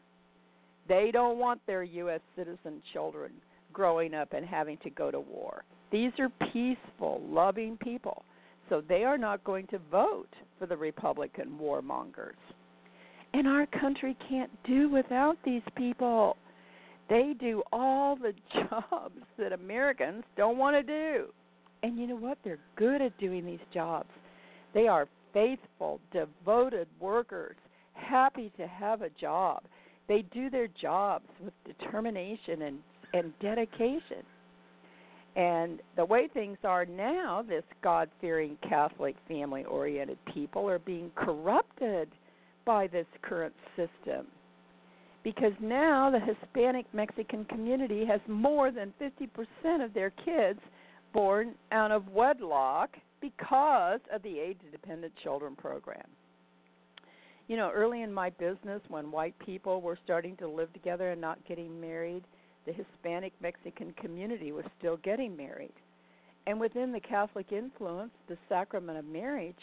They 0.88 1.10
don't 1.12 1.40
want 1.40 1.62
their 1.66 1.84
U.S. 1.84 2.22
citizen 2.36 2.82
children 2.94 3.32
growing 3.74 4.14
up 4.14 4.34
and 4.34 4.46
having 4.46 4.78
to 4.84 4.90
go 4.90 5.12
to 5.12 5.20
war. 5.20 5.64
These 5.92 6.12
are 6.20 6.30
peaceful, 6.52 7.22
loving 7.28 7.78
people. 7.78 8.24
So 8.70 8.82
they 8.88 9.04
are 9.04 9.18
not 9.18 9.44
going 9.44 9.68
to 9.68 9.80
vote 9.92 10.30
for 10.58 10.66
the 10.66 10.78
Republican 10.78 11.58
warmongers. 11.62 12.34
And 13.34 13.48
our 13.48 13.66
country 13.68 14.18
can't 14.30 14.52
do 14.66 14.90
without 14.90 15.38
these 15.44 15.62
people. 15.76 16.38
They 17.10 17.36
do 17.40 17.62
all 17.72 18.16
the 18.16 18.34
jobs 18.54 19.22
that 19.38 19.52
Americans 19.52 20.24
don't 20.38 20.58
want 20.58 20.76
to 20.76 20.84
do. 20.84 21.28
And 21.84 22.00
you 22.00 22.08
know 22.08 22.16
what? 22.16 22.38
They're 22.44 22.60
good 22.76 23.02
at 23.02 23.18
doing 23.20 23.46
these 23.46 23.60
jobs. 23.74 24.10
They 24.76 24.88
are 24.90 25.08
faithful, 25.34 26.00
devoted 26.12 26.88
workers, 27.00 27.56
happy 27.94 28.52
to 28.58 28.68
have 28.68 29.02
a 29.02 29.10
job. 29.10 29.64
They 30.08 30.24
do 30.34 30.52
their 30.52 30.68
jobs 30.68 31.26
with 31.42 31.54
determination 31.66 32.62
and, 32.62 32.80
and 33.14 33.34
dedication. 33.42 34.24
And 35.38 35.82
the 35.96 36.06
way 36.06 36.28
things 36.34 36.58
are 36.64 36.86
now, 36.86 37.44
this 37.48 37.64
God 37.82 38.10
fearing 38.22 38.58
Catholic 38.68 39.16
family 39.28 39.64
oriented 39.64 40.18
people 40.34 40.70
are 40.70 40.80
being 40.80 41.10
corrupted 41.16 42.10
by 42.66 42.88
this 42.88 43.08
current 43.22 43.56
system. 43.76 44.28
Because 45.24 45.54
now 45.60 46.12
the 46.12 46.20
Hispanic 46.20 46.86
Mexican 46.94 47.46
community 47.46 48.06
has 48.06 48.20
more 48.28 48.72
than 48.72 48.94
50% 49.02 49.84
of 49.84 49.94
their 49.94 50.12
kids 50.12 50.60
born 51.14 51.56
out 51.72 51.92
of 51.92 52.08
wedlock 52.10 52.90
because 53.26 54.02
of 54.14 54.22
the 54.22 54.40
Aid 54.40 54.60
to 54.60 54.70
Dependent 54.70 55.14
Children 55.24 55.56
program. 55.56 56.06
You 57.48 57.58
know, 57.58 57.72
early 57.74 58.02
in 58.02 58.14
my 58.14 58.30
business, 58.30 58.82
when 58.88 59.12
white 59.12 59.38
people 59.40 59.82
were 59.82 59.98
starting 60.04 60.36
to 60.38 60.48
live 60.48 60.72
together 60.74 61.12
and 61.12 61.22
not 61.22 61.40
getting 61.48 61.80
married, 61.80 62.24
the 62.66 62.74
Hispanic 62.74 63.34
Mexican 63.42 63.94
community 63.94 64.52
was 64.52 64.66
still 64.78 64.98
getting 64.98 65.36
married. 65.36 65.74
And 66.48 66.60
within 66.60 66.92
the 66.92 67.00
Catholic 67.00 67.52
influence, 67.52 68.12
the 68.28 68.38
sacrament 68.48 68.98
of 68.98 69.06
marriage 69.06 69.56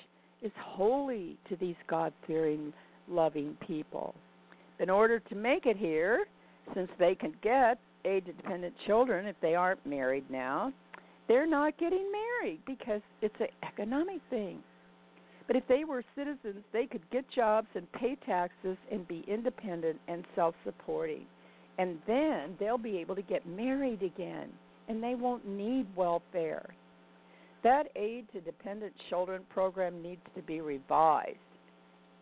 is 0.42 0.52
holy 0.60 1.36
to 1.48 1.56
these 1.56 1.76
God 1.88 2.12
fearing, 2.26 2.72
loving 3.08 3.56
people. 3.66 4.14
In 4.80 4.90
order 4.90 5.20
to 5.20 5.34
make 5.34 5.66
it 5.66 5.76
here, 5.76 6.24
since 6.74 6.90
they 6.98 7.14
can 7.14 7.32
get 7.42 7.78
to 8.04 8.20
dependent 8.20 8.74
children 8.86 9.26
if 9.26 9.36
they 9.40 9.54
aren't 9.54 9.84
married 9.86 10.24
now, 10.30 10.72
they're 11.32 11.46
not 11.46 11.78
getting 11.78 12.12
married 12.12 12.60
because 12.66 13.00
it's 13.22 13.34
an 13.40 13.46
economic 13.66 14.20
thing. 14.28 14.58
But 15.46 15.56
if 15.56 15.66
they 15.66 15.84
were 15.84 16.04
citizens, 16.14 16.62
they 16.74 16.84
could 16.84 17.08
get 17.10 17.24
jobs 17.30 17.68
and 17.74 17.90
pay 17.92 18.18
taxes 18.26 18.76
and 18.90 19.08
be 19.08 19.24
independent 19.26 19.98
and 20.08 20.26
self 20.36 20.54
supporting. 20.62 21.24
And 21.78 21.96
then 22.06 22.54
they'll 22.60 22.76
be 22.76 22.98
able 22.98 23.14
to 23.14 23.22
get 23.22 23.46
married 23.46 24.02
again 24.02 24.50
and 24.90 25.02
they 25.02 25.14
won't 25.14 25.48
need 25.48 25.86
welfare. 25.96 26.74
That 27.64 27.86
aid 27.96 28.26
to 28.34 28.42
dependent 28.42 28.92
children 29.08 29.40
program 29.48 30.02
needs 30.02 30.20
to 30.36 30.42
be 30.42 30.60
revised. 30.60 31.38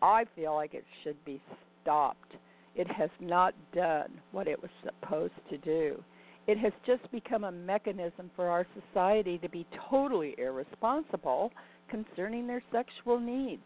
I 0.01 0.23
feel 0.37 0.55
like 0.55 0.73
it 0.73 0.85
should 1.03 1.17
be 1.25 1.41
stopped. 1.83 2.31
It 2.77 2.87
has 2.87 3.09
not 3.19 3.53
done 3.75 4.21
what 4.31 4.47
it 4.47 4.61
was 4.61 4.71
supposed 4.85 5.33
to 5.49 5.57
do. 5.57 6.01
It 6.47 6.57
has 6.57 6.73
just 6.85 7.09
become 7.11 7.43
a 7.43 7.51
mechanism 7.51 8.31
for 8.35 8.47
our 8.47 8.65
society 8.73 9.37
to 9.39 9.49
be 9.49 9.65
totally 9.89 10.35
irresponsible 10.37 11.51
concerning 11.89 12.47
their 12.47 12.63
sexual 12.71 13.19
needs. 13.19 13.61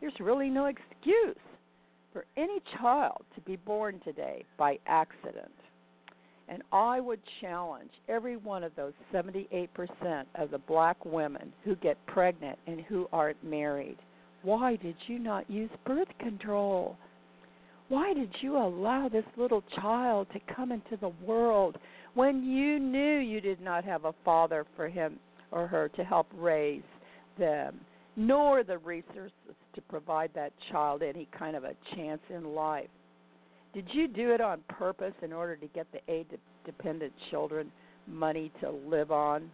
There's 0.00 0.18
really 0.20 0.50
no 0.50 0.66
excuse 0.66 1.36
for 2.12 2.24
any 2.36 2.60
child 2.80 3.22
to 3.34 3.40
be 3.42 3.56
born 3.56 4.00
today 4.04 4.44
by 4.58 4.78
accident. 4.86 5.52
And 6.48 6.62
I 6.72 7.00
would 7.00 7.20
challenge 7.40 7.90
every 8.08 8.36
one 8.36 8.64
of 8.64 8.72
those 8.76 8.92
78% 9.12 9.68
of 10.34 10.50
the 10.50 10.58
black 10.58 11.02
women 11.04 11.52
who 11.64 11.74
get 11.76 11.96
pregnant 12.06 12.58
and 12.66 12.82
who 12.82 13.08
aren't 13.12 13.42
married. 13.42 13.96
Why 14.42 14.76
did 14.76 14.96
you 15.06 15.18
not 15.18 15.48
use 15.48 15.70
birth 15.86 16.08
control? 16.18 16.96
Why 17.88 18.14
did 18.14 18.30
you 18.40 18.56
allow 18.56 19.08
this 19.08 19.24
little 19.36 19.62
child 19.76 20.28
to 20.32 20.54
come 20.54 20.72
into 20.72 20.96
the 21.00 21.12
world 21.24 21.78
when 22.14 22.42
you 22.42 22.78
knew 22.78 23.18
you 23.18 23.40
did 23.40 23.60
not 23.60 23.84
have 23.84 24.04
a 24.04 24.14
father 24.24 24.64
for 24.74 24.88
him 24.88 25.18
or 25.50 25.66
her 25.66 25.88
to 25.90 26.04
help 26.04 26.26
raise 26.34 26.82
them, 27.38 27.78
nor 28.16 28.64
the 28.64 28.78
resources 28.78 29.32
to 29.74 29.80
provide 29.82 30.30
that 30.34 30.52
child 30.70 31.02
any 31.02 31.28
kind 31.36 31.56
of 31.56 31.64
a 31.64 31.74
chance 31.94 32.22
in 32.30 32.54
life. 32.54 32.88
Did 33.74 33.88
you 33.92 34.08
do 34.08 34.32
it 34.32 34.40
on 34.40 34.60
purpose 34.68 35.14
in 35.22 35.32
order 35.32 35.56
to 35.56 35.66
get 35.68 35.86
the 35.92 36.00
aid 36.10 36.26
dependent 36.64 37.12
children 37.30 37.70
money 38.06 38.50
to 38.60 38.70
live 38.70 39.10
on? 39.10 39.50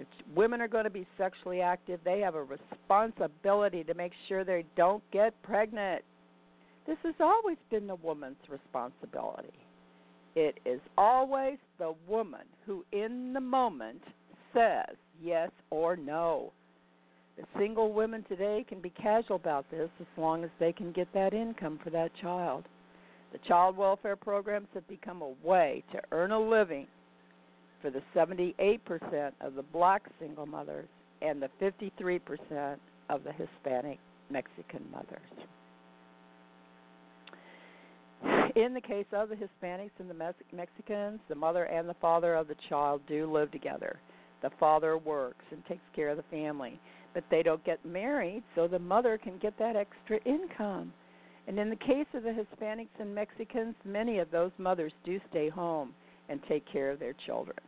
If 0.00 0.06
women 0.34 0.62
are 0.62 0.68
going 0.68 0.84
to 0.84 0.90
be 0.90 1.06
sexually 1.18 1.60
active, 1.60 2.00
they 2.04 2.20
have 2.20 2.34
a 2.34 2.42
responsibility 2.42 3.84
to 3.84 3.92
make 3.92 4.12
sure 4.28 4.44
they 4.44 4.64
don't 4.74 5.02
get 5.10 5.40
pregnant. 5.42 6.02
This 6.86 6.96
has 7.04 7.14
always 7.20 7.58
been 7.70 7.86
the 7.86 7.96
woman's 7.96 8.38
responsibility. 8.48 9.52
It 10.34 10.58
is 10.64 10.80
always 10.96 11.58
the 11.78 11.94
woman 12.08 12.46
who, 12.64 12.84
in 12.92 13.34
the 13.34 13.40
moment, 13.40 14.02
says 14.54 14.96
yes 15.22 15.50
or 15.68 15.96
no. 15.96 16.52
The 17.36 17.44
single 17.58 17.92
women 17.92 18.24
today 18.28 18.64
can 18.66 18.80
be 18.80 18.90
casual 18.90 19.36
about 19.36 19.70
this 19.70 19.90
as 20.00 20.06
long 20.16 20.44
as 20.44 20.50
they 20.58 20.72
can 20.72 20.92
get 20.92 21.12
that 21.12 21.34
income 21.34 21.78
for 21.84 21.90
that 21.90 22.10
child. 22.22 22.64
The 23.32 23.38
child 23.46 23.76
welfare 23.76 24.16
programs 24.16 24.68
have 24.72 24.88
become 24.88 25.20
a 25.20 25.46
way 25.46 25.84
to 25.92 26.00
earn 26.10 26.32
a 26.32 26.40
living 26.40 26.86
for 27.80 27.90
the 27.90 28.02
78% 28.14 29.32
of 29.40 29.54
the 29.54 29.62
black 29.62 30.02
single 30.18 30.46
mothers 30.46 30.88
and 31.22 31.42
the 31.42 31.50
53% 31.60 32.76
of 33.08 33.24
the 33.24 33.32
Hispanic 33.32 33.98
Mexican 34.30 34.84
mothers. 34.90 35.20
In 38.56 38.74
the 38.74 38.80
case 38.80 39.06
of 39.12 39.28
the 39.28 39.36
Hispanics 39.36 39.90
and 39.98 40.10
the 40.10 40.14
Mex- 40.14 40.42
Mexicans, 40.52 41.20
the 41.28 41.34
mother 41.34 41.64
and 41.64 41.88
the 41.88 41.94
father 41.94 42.34
of 42.34 42.48
the 42.48 42.56
child 42.68 43.00
do 43.08 43.30
live 43.30 43.50
together. 43.50 43.98
The 44.42 44.50
father 44.58 44.98
works 44.98 45.44
and 45.50 45.64
takes 45.66 45.82
care 45.94 46.08
of 46.08 46.16
the 46.16 46.24
family, 46.24 46.80
but 47.14 47.24
they 47.30 47.42
don't 47.42 47.64
get 47.64 47.84
married, 47.84 48.42
so 48.54 48.66
the 48.66 48.78
mother 48.78 49.18
can 49.18 49.38
get 49.38 49.58
that 49.58 49.76
extra 49.76 50.18
income. 50.24 50.92
And 51.46 51.58
in 51.58 51.70
the 51.70 51.76
case 51.76 52.06
of 52.14 52.22
the 52.22 52.30
Hispanics 52.30 52.88
and 52.98 53.14
Mexicans, 53.14 53.74
many 53.84 54.18
of 54.18 54.30
those 54.30 54.52
mothers 54.58 54.92
do 55.04 55.20
stay 55.30 55.48
home 55.48 55.94
and 56.28 56.40
take 56.48 56.64
care 56.70 56.90
of 56.90 56.98
their 56.98 57.14
children. 57.26 57.58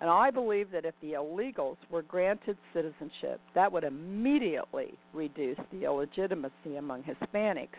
And 0.00 0.10
I 0.10 0.30
believe 0.30 0.70
that 0.72 0.84
if 0.84 0.94
the 1.00 1.12
illegals 1.12 1.76
were 1.90 2.02
granted 2.02 2.56
citizenship, 2.74 3.40
that 3.54 3.70
would 3.70 3.84
immediately 3.84 4.94
reduce 5.12 5.58
the 5.70 5.84
illegitimacy 5.84 6.76
among 6.76 7.04
Hispanics 7.04 7.78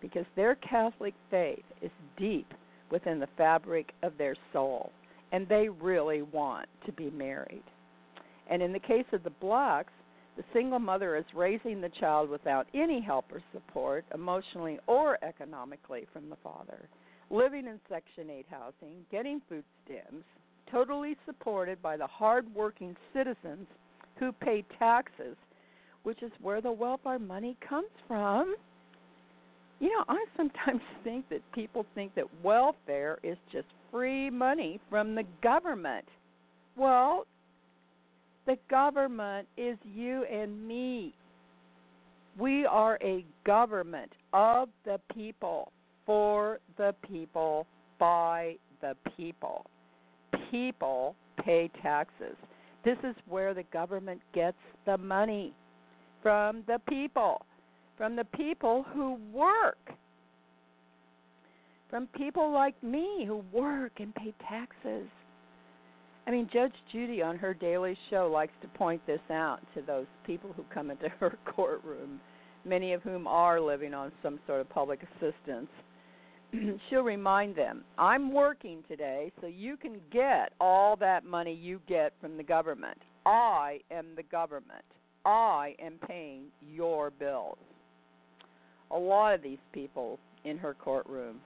because 0.00 0.26
their 0.34 0.56
Catholic 0.56 1.14
faith 1.30 1.64
is 1.82 1.90
deep 2.16 2.52
within 2.90 3.20
the 3.20 3.28
fabric 3.36 3.92
of 4.02 4.16
their 4.18 4.34
soul, 4.52 4.90
and 5.32 5.46
they 5.48 5.68
really 5.68 6.22
want 6.22 6.68
to 6.86 6.92
be 6.92 7.10
married. 7.10 7.62
And 8.48 8.62
in 8.62 8.72
the 8.72 8.80
case 8.80 9.06
of 9.12 9.22
the 9.22 9.30
blacks, 9.30 9.92
the 10.36 10.44
single 10.52 10.78
mother 10.78 11.16
is 11.16 11.24
raising 11.34 11.80
the 11.80 11.88
child 12.00 12.30
without 12.30 12.66
any 12.74 13.00
help 13.00 13.26
or 13.30 13.42
support, 13.52 14.04
emotionally 14.14 14.78
or 14.86 15.22
economically, 15.22 16.06
from 16.12 16.30
the 16.30 16.36
father, 16.42 16.88
living 17.30 17.66
in 17.66 17.78
Section 17.88 18.30
8 18.30 18.46
housing, 18.50 19.04
getting 19.10 19.40
food 19.48 19.64
stamps, 19.84 20.24
totally 20.70 21.16
supported 21.26 21.80
by 21.82 21.96
the 21.96 22.06
hard-working 22.06 22.96
citizens 23.12 23.66
who 24.18 24.32
pay 24.32 24.64
taxes, 24.78 25.36
which 26.02 26.22
is 26.22 26.30
where 26.40 26.60
the 26.60 26.72
welfare 26.72 27.18
money 27.18 27.56
comes 27.66 27.90
from. 28.06 28.54
You 29.80 29.88
know, 29.88 30.04
I 30.08 30.24
sometimes 30.36 30.80
think 31.04 31.28
that 31.30 31.40
people 31.52 31.86
think 31.94 32.14
that 32.14 32.26
welfare 32.42 33.18
is 33.22 33.38
just 33.50 33.66
free 33.90 34.30
money 34.30 34.80
from 34.88 35.14
the 35.14 35.24
government. 35.42 36.06
Well, 36.76 37.26
the 38.46 38.56
government 38.68 39.48
is 39.56 39.76
you 39.84 40.24
and 40.24 40.66
me. 40.66 41.14
We 42.38 42.64
are 42.64 42.98
a 43.02 43.24
government 43.44 44.12
of 44.32 44.68
the 44.84 45.00
people, 45.14 45.72
for 46.06 46.60
the 46.76 46.94
people, 47.06 47.66
by 47.98 48.56
the 48.80 48.96
people. 49.16 49.66
People 50.50 51.14
pay 51.44 51.70
taxes. 51.82 52.36
This 52.84 52.98
is 53.04 53.14
where 53.28 53.54
the 53.54 53.64
government 53.64 54.20
gets 54.34 54.56
the 54.86 54.98
money 54.98 55.54
from 56.22 56.64
the 56.66 56.80
people 56.88 57.42
from 58.00 58.16
the 58.16 58.24
people 58.24 58.82
who 58.94 59.18
work, 59.30 59.92
from 61.90 62.06
people 62.16 62.50
like 62.50 62.82
me 62.82 63.26
who 63.26 63.44
work 63.52 63.92
and 63.98 64.14
pay 64.14 64.32
taxes. 64.48 65.06
I 66.26 66.30
mean, 66.30 66.48
Judge 66.50 66.72
Judy 66.90 67.20
on 67.20 67.36
her 67.36 67.52
daily 67.52 67.98
show 68.08 68.30
likes 68.32 68.54
to 68.62 68.68
point 68.68 69.06
this 69.06 69.20
out 69.30 69.60
to 69.74 69.82
those 69.82 70.06
people 70.24 70.50
who 70.56 70.64
come 70.72 70.90
into 70.90 71.10
her 71.20 71.36
courtroom, 71.44 72.22
many 72.64 72.94
of 72.94 73.02
whom 73.02 73.26
are 73.26 73.60
living 73.60 73.92
on 73.92 74.12
some 74.22 74.40
sort 74.46 74.62
of 74.62 74.70
public 74.70 75.00
assistance. 75.02 75.68
She'll 76.88 77.02
remind 77.02 77.54
them, 77.56 77.84
I'm 77.98 78.32
working 78.32 78.82
today 78.88 79.32
so 79.40 79.46
you 79.46 79.76
can 79.76 80.00
get 80.12 80.52
all 80.60 80.96
that 80.96 81.24
money 81.24 81.54
you 81.54 81.80
get 81.88 82.12
from 82.20 82.36
the 82.36 82.42
government. 82.42 82.98
I 83.26 83.80
am 83.90 84.06
the 84.16 84.22
government. 84.24 84.84
I 85.24 85.74
am 85.80 85.94
paying 86.06 86.44
your 86.60 87.10
bills 87.10 87.58
a 88.90 88.98
lot 88.98 89.34
of 89.34 89.42
these 89.42 89.58
people 89.72 90.18
in 90.44 90.58
her 90.58 90.74
courtroom 90.74 91.36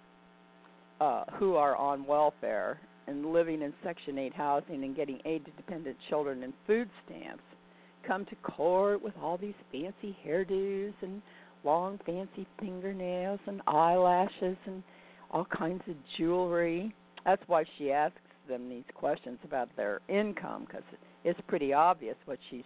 uh, 1.00 1.24
who 1.38 1.56
are 1.56 1.76
on 1.76 2.06
welfare 2.06 2.80
and 3.06 3.32
living 3.32 3.62
in 3.62 3.72
Section 3.84 4.18
8 4.18 4.34
housing 4.34 4.84
and 4.84 4.96
getting 4.96 5.20
aid 5.24 5.44
to 5.44 5.50
dependent 5.52 5.96
children 6.08 6.42
and 6.42 6.52
food 6.66 6.88
stamps 7.04 7.42
come 8.06 8.24
to 8.26 8.36
court 8.36 9.02
with 9.02 9.14
all 9.20 9.36
these 9.36 9.54
fancy 9.72 10.16
hairdos 10.26 10.94
and 11.02 11.20
long 11.64 11.98
fancy 12.06 12.46
fingernails 12.60 13.40
and 13.46 13.60
eyelashes 13.66 14.56
and 14.66 14.82
all 15.34 15.44
kinds 15.46 15.82
of 15.88 15.96
jewelry. 16.16 16.94
That's 17.26 17.42
why 17.48 17.64
she 17.76 17.90
asks 17.90 18.20
them 18.48 18.68
these 18.68 18.84
questions 18.94 19.38
about 19.44 19.68
their 19.76 20.00
income 20.08 20.64
because 20.66 20.84
it's 21.24 21.40
pretty 21.48 21.72
obvious 21.72 22.16
what 22.24 22.38
she's 22.50 22.62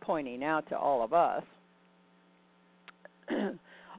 pointing 0.00 0.44
out 0.44 0.68
to 0.68 0.78
all 0.78 1.02
of 1.02 1.12
us. 1.12 1.42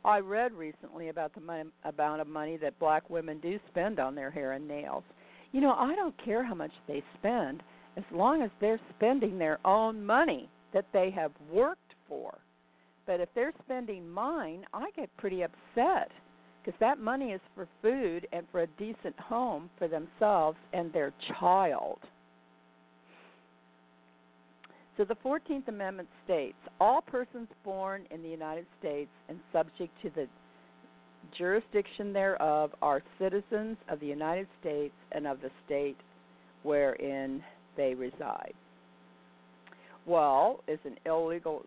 I 0.05 0.19
read 0.19 0.53
recently 0.53 1.09
about 1.09 1.33
the 1.35 1.41
money, 1.41 1.69
amount 1.83 2.21
of 2.21 2.27
money 2.27 2.57
that 2.57 2.79
black 2.79 3.09
women 3.09 3.39
do 3.39 3.59
spend 3.69 3.99
on 3.99 4.15
their 4.15 4.31
hair 4.31 4.53
and 4.53 4.67
nails. 4.67 5.03
You 5.51 5.61
know, 5.61 5.73
I 5.73 5.93
don't 5.95 6.15
care 6.23 6.43
how 6.43 6.55
much 6.55 6.71
they 6.87 7.03
spend 7.19 7.61
as 7.97 8.03
long 8.11 8.41
as 8.41 8.49
they're 8.59 8.79
spending 8.95 9.37
their 9.37 9.59
own 9.65 10.03
money 10.03 10.49
that 10.73 10.85
they 10.93 11.11
have 11.11 11.31
worked 11.51 11.93
for. 12.07 12.37
But 13.05 13.19
if 13.19 13.29
they're 13.35 13.53
spending 13.65 14.09
mine, 14.09 14.65
I 14.73 14.89
get 14.95 15.15
pretty 15.17 15.43
upset 15.43 16.09
because 16.63 16.79
that 16.79 16.99
money 16.99 17.31
is 17.31 17.41
for 17.55 17.67
food 17.81 18.27
and 18.31 18.45
for 18.51 18.61
a 18.61 18.67
decent 18.77 19.17
home 19.19 19.69
for 19.77 19.87
themselves 19.87 20.57
and 20.71 20.93
their 20.93 21.11
child. 21.39 21.99
So 24.95 25.03
the 25.03 25.15
14th 25.25 25.67
Amendment 25.67 26.07
states 26.23 26.57
all 26.79 27.01
persons 27.01 27.47
born 27.65 28.03
in 28.11 28.21
the 28.21 28.29
United 28.29 28.67
States 28.79 29.09
and 29.27 29.39
subject 29.51 29.91
to 30.03 30.11
the 30.11 30.27
jurisdiction 31.37 32.13
thereof 32.13 32.71
are 32.81 33.01
citizens 33.19 33.77
of 33.89 33.99
the 33.99 34.05
United 34.05 34.47
States 34.61 34.93
and 35.11 35.25
of 35.25 35.41
the 35.41 35.49
state 35.65 35.97
wherein 36.61 37.43
they 37.75 37.95
reside. 37.95 38.53
Well, 40.05 40.63
is 40.67 40.79
an 40.85 40.97
illegal 41.05 41.65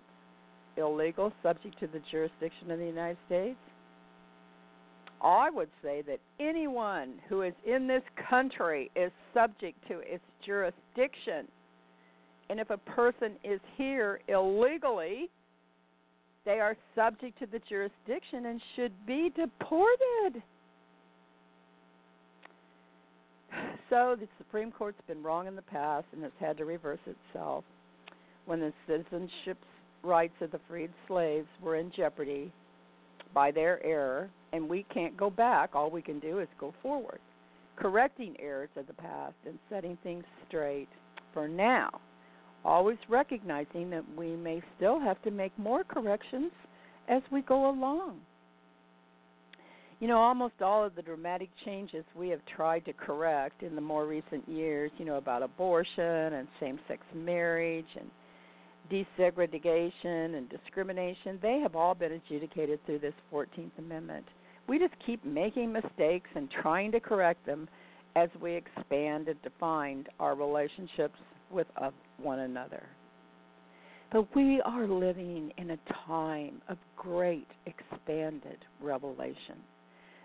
illegal 0.76 1.32
subject 1.42 1.78
to 1.80 1.86
the 1.86 2.02
jurisdiction 2.10 2.70
of 2.70 2.78
the 2.78 2.84
United 2.84 3.16
States? 3.26 3.58
I 5.22 5.50
would 5.50 5.70
say 5.82 6.02
that 6.02 6.20
anyone 6.38 7.14
who 7.28 7.42
is 7.42 7.54
in 7.66 7.86
this 7.86 8.02
country 8.28 8.90
is 8.94 9.10
subject 9.32 9.76
to 9.88 10.00
its 10.00 10.24
jurisdiction. 10.44 11.48
And 12.48 12.60
if 12.60 12.70
a 12.70 12.76
person 12.76 13.32
is 13.42 13.60
here 13.76 14.20
illegally, 14.28 15.28
they 16.44 16.60
are 16.60 16.76
subject 16.94 17.38
to 17.40 17.46
the 17.46 17.60
jurisdiction 17.68 18.46
and 18.46 18.60
should 18.76 18.92
be 19.06 19.32
deported. 19.34 20.42
So 23.90 24.16
the 24.18 24.28
Supreme 24.38 24.70
Court's 24.70 25.00
been 25.08 25.22
wrong 25.22 25.46
in 25.46 25.56
the 25.56 25.62
past 25.62 26.06
and 26.12 26.22
has 26.22 26.32
had 26.38 26.56
to 26.58 26.64
reverse 26.64 27.00
itself. 27.06 27.64
When 28.44 28.60
the 28.60 28.72
citizenship 28.86 29.58
rights 30.02 30.34
of 30.40 30.52
the 30.52 30.60
freed 30.68 30.90
slaves 31.08 31.48
were 31.60 31.76
in 31.76 31.90
jeopardy 31.96 32.52
by 33.34 33.50
their 33.50 33.84
error, 33.84 34.30
and 34.56 34.68
we 34.68 34.84
can't 34.92 35.16
go 35.16 35.30
back, 35.30 35.70
all 35.74 35.90
we 35.90 36.02
can 36.02 36.18
do 36.18 36.40
is 36.40 36.48
go 36.58 36.74
forward, 36.82 37.20
correcting 37.76 38.34
errors 38.40 38.70
of 38.76 38.86
the 38.86 38.94
past 38.94 39.34
and 39.46 39.58
setting 39.70 39.96
things 40.02 40.24
straight 40.48 40.88
for 41.32 41.46
now 41.46 42.00
always 42.66 42.98
recognizing 43.08 43.88
that 43.90 44.04
we 44.16 44.36
may 44.36 44.60
still 44.76 45.00
have 45.00 45.22
to 45.22 45.30
make 45.30 45.56
more 45.58 45.84
corrections 45.84 46.50
as 47.08 47.22
we 47.30 47.40
go 47.42 47.70
along. 47.70 48.18
You 50.00 50.08
know, 50.08 50.18
almost 50.18 50.60
all 50.60 50.84
of 50.84 50.94
the 50.94 51.00
dramatic 51.00 51.48
changes 51.64 52.04
we 52.14 52.28
have 52.28 52.40
tried 52.54 52.84
to 52.84 52.92
correct 52.92 53.62
in 53.62 53.74
the 53.74 53.80
more 53.80 54.06
recent 54.06 54.46
years, 54.46 54.90
you 54.98 55.06
know, 55.06 55.16
about 55.16 55.42
abortion 55.42 56.34
and 56.34 56.48
same 56.60 56.78
sex 56.86 57.00
marriage 57.14 57.86
and 57.98 58.10
desegregation 58.90 60.36
and 60.36 60.48
discrimination, 60.50 61.38
they 61.40 61.60
have 61.60 61.74
all 61.74 61.94
been 61.94 62.12
adjudicated 62.12 62.78
through 62.84 62.98
this 62.98 63.14
14th 63.32 63.70
Amendment. 63.78 64.26
We 64.68 64.78
just 64.78 64.94
keep 65.04 65.24
making 65.24 65.72
mistakes 65.72 66.28
and 66.34 66.48
trying 66.62 66.92
to 66.92 67.00
correct 67.00 67.46
them 67.46 67.68
as 68.16 68.28
we 68.40 68.54
expand 68.54 69.28
and 69.28 69.40
define 69.42 70.06
our 70.18 70.34
relationships 70.34 71.18
with 71.50 71.66
one 72.18 72.40
another. 72.40 72.84
But 74.12 74.34
we 74.34 74.60
are 74.62 74.86
living 74.86 75.52
in 75.58 75.70
a 75.70 75.78
time 76.06 76.62
of 76.68 76.78
great 76.96 77.48
expanded 77.66 78.58
revelation. 78.80 79.56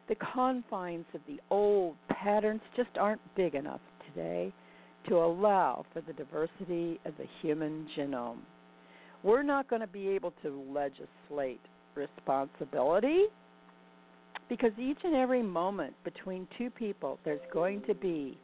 The 0.07 0.15
confines 0.15 1.05
of 1.13 1.21
the 1.27 1.39
old 1.49 1.95
patterns 2.09 2.61
just 2.75 2.97
aren't 2.99 3.21
big 3.35 3.55
enough 3.55 3.81
today 4.07 4.53
to 5.07 5.15
allow 5.15 5.85
for 5.93 6.01
the 6.01 6.13
diversity 6.13 6.99
of 7.05 7.13
the 7.17 7.25
human 7.41 7.87
genome. 7.97 8.39
We're 9.23 9.43
not 9.43 9.69
going 9.69 9.81
to 9.81 9.87
be 9.87 10.07
able 10.09 10.33
to 10.43 10.63
legislate 10.71 11.61
responsibility 11.95 13.25
because 14.51 14.73
each 14.77 14.97
and 15.05 15.15
every 15.15 15.41
moment 15.41 15.93
between 16.03 16.45
two 16.57 16.69
people, 16.69 17.17
there's 17.23 17.39
going 17.53 17.81
to 17.83 17.95
be 17.95 18.37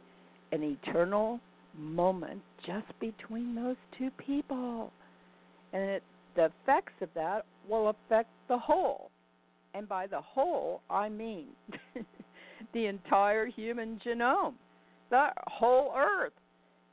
an 0.54 0.64
eternal 0.64 1.38
moment 1.78 2.42
just 2.66 2.86
between 3.02 3.54
those 3.54 3.76
two 3.98 4.10
people. 4.12 4.94
And 5.74 5.84
it, 5.84 6.04
the 6.38 6.46
effects 6.46 6.94
of 7.02 7.10
that 7.14 7.44
will 7.68 7.90
affect 7.90 8.30
the 8.48 8.58
whole. 8.58 9.12
And 9.74 9.90
by 9.90 10.08
the 10.08 10.22
whole, 10.22 10.80
I 10.90 11.10
mean 11.10 11.48
the 12.74 12.86
entire 12.86 13.46
human 13.46 14.00
genome, 14.06 14.54
the 15.10 15.28
whole 15.48 15.94
Earth, 15.94 16.32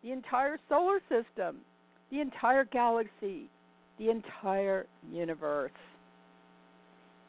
the 0.03 0.11
entire 0.11 0.59
solar 0.69 0.99
system, 1.09 1.59
the 2.11 2.21
entire 2.21 2.65
galaxy, 2.65 3.49
the 3.97 4.11
entire 4.11 4.87
universe. 5.09 5.71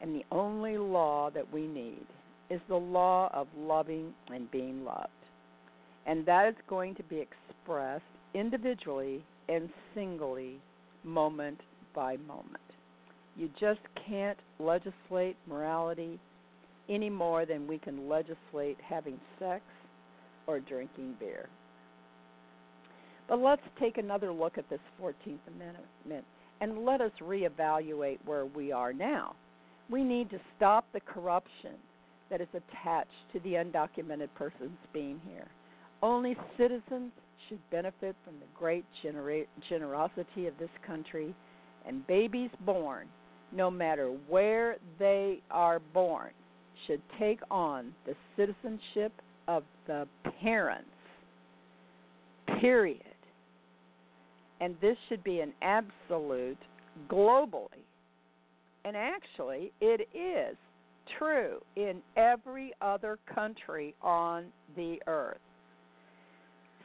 And 0.00 0.14
the 0.14 0.24
only 0.30 0.76
law 0.78 1.30
that 1.30 1.52
we 1.52 1.66
need 1.66 2.06
is 2.50 2.60
the 2.68 2.76
law 2.76 3.30
of 3.32 3.48
loving 3.58 4.12
and 4.28 4.50
being 4.50 4.84
loved. 4.84 5.08
And 6.06 6.24
that 6.26 6.48
is 6.48 6.54
going 6.68 6.94
to 6.96 7.02
be 7.02 7.18
expressed 7.18 8.04
individually 8.34 9.24
and 9.48 9.68
singly, 9.94 10.58
moment 11.02 11.60
by 11.94 12.16
moment. 12.18 12.60
You 13.36 13.50
just 13.58 13.80
can't 14.08 14.38
legislate 14.58 15.36
morality 15.48 16.18
any 16.88 17.10
more 17.10 17.44
than 17.44 17.66
we 17.66 17.78
can 17.78 18.08
legislate 18.08 18.78
having 18.86 19.18
sex 19.38 19.62
or 20.46 20.60
drinking 20.60 21.14
beer. 21.18 21.48
But 23.28 23.40
let's 23.40 23.62
take 23.80 23.98
another 23.98 24.32
look 24.32 24.56
at 24.56 24.68
this 24.70 24.80
14th 25.02 25.38
Amendment 25.48 26.24
and 26.60 26.84
let 26.84 27.00
us 27.00 27.10
reevaluate 27.20 28.18
where 28.24 28.46
we 28.46 28.72
are 28.72 28.92
now. 28.92 29.34
We 29.90 30.02
need 30.02 30.30
to 30.30 30.40
stop 30.56 30.86
the 30.92 31.00
corruption 31.00 31.74
that 32.30 32.40
is 32.40 32.48
attached 32.54 33.10
to 33.32 33.40
the 33.40 33.54
undocumented 33.54 34.28
persons 34.34 34.76
being 34.92 35.20
here. 35.28 35.46
Only 36.02 36.36
citizens 36.58 37.12
should 37.48 37.60
benefit 37.70 38.16
from 38.24 38.34
the 38.40 38.46
great 38.58 38.84
generosity 39.68 40.46
of 40.46 40.58
this 40.58 40.70
country, 40.84 41.34
and 41.86 42.06
babies 42.06 42.50
born, 42.64 43.06
no 43.52 43.70
matter 43.70 44.08
where 44.28 44.76
they 44.98 45.40
are 45.50 45.80
born, 45.94 46.30
should 46.86 47.00
take 47.18 47.40
on 47.50 47.94
the 48.04 48.14
citizenship 48.36 49.12
of 49.46 49.62
the 49.86 50.08
parents. 50.42 50.90
Period. 52.60 53.02
And 54.60 54.74
this 54.80 54.96
should 55.08 55.22
be 55.22 55.40
an 55.40 55.52
absolute 55.62 56.58
globally 57.08 57.85
and 58.86 58.96
actually, 58.96 59.72
it 59.80 60.08
is 60.14 60.56
true 61.18 61.58
in 61.74 62.00
every 62.16 62.72
other 62.80 63.18
country 63.34 63.94
on 64.00 64.46
the 64.76 64.98
earth. 65.08 65.40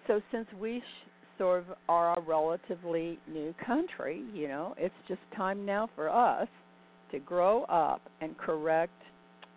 So, 0.08 0.20
since 0.32 0.48
we 0.60 0.80
sh- 0.80 1.10
sort 1.38 1.60
of 1.60 1.78
are 1.88 2.18
a 2.18 2.22
relatively 2.22 3.20
new 3.32 3.54
country, 3.64 4.24
you 4.34 4.48
know, 4.48 4.74
it's 4.80 4.96
just 5.08 5.22
time 5.38 5.64
now 5.64 5.90
for 5.96 6.10
us 6.10 6.48
to 7.12 7.20
grow 7.20 7.66
up 7.66 8.02
and 8.20 8.36
correct 8.36 9.00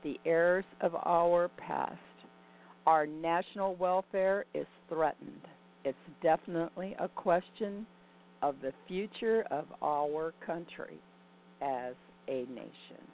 the 0.02 0.20
errors 0.26 0.66
of 0.82 0.94
our 1.06 1.48
past. 1.56 1.96
Our 2.86 3.06
national 3.06 3.74
welfare 3.76 4.44
is 4.52 4.66
threatened. 4.90 5.40
It's 5.86 5.96
definitely 6.22 6.94
a 6.98 7.08
question 7.08 7.86
of 8.42 8.56
the 8.60 8.74
future 8.86 9.46
of 9.50 9.64
our 9.82 10.34
country 10.44 10.98
as 11.62 11.94
a 12.28 12.46
nation. 12.46 13.13